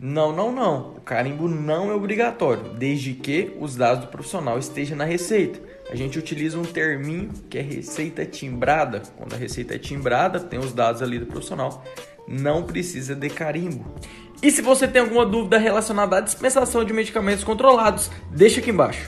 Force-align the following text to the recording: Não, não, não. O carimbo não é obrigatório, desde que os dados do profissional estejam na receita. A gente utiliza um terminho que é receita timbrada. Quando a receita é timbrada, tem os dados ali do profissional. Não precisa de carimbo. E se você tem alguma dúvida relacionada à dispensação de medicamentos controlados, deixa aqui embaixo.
Não, 0.00 0.32
não, 0.32 0.52
não. 0.52 0.94
O 0.96 1.00
carimbo 1.00 1.48
não 1.48 1.90
é 1.90 1.94
obrigatório, 1.94 2.74
desde 2.74 3.14
que 3.14 3.56
os 3.58 3.74
dados 3.74 4.04
do 4.04 4.10
profissional 4.10 4.56
estejam 4.56 4.96
na 4.96 5.04
receita. 5.04 5.58
A 5.90 5.96
gente 5.96 6.16
utiliza 6.18 6.56
um 6.56 6.62
terminho 6.62 7.30
que 7.50 7.58
é 7.58 7.62
receita 7.62 8.24
timbrada. 8.24 9.02
Quando 9.16 9.34
a 9.34 9.36
receita 9.36 9.74
é 9.74 9.78
timbrada, 9.78 10.38
tem 10.38 10.58
os 10.58 10.72
dados 10.72 11.02
ali 11.02 11.18
do 11.18 11.26
profissional. 11.26 11.82
Não 12.28 12.62
precisa 12.62 13.16
de 13.16 13.28
carimbo. 13.28 13.84
E 14.40 14.52
se 14.52 14.62
você 14.62 14.86
tem 14.86 15.02
alguma 15.02 15.26
dúvida 15.26 15.58
relacionada 15.58 16.18
à 16.18 16.20
dispensação 16.20 16.84
de 16.84 16.92
medicamentos 16.92 17.42
controlados, 17.42 18.08
deixa 18.30 18.60
aqui 18.60 18.70
embaixo. 18.70 19.04